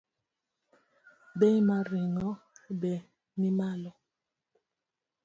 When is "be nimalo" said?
2.81-3.91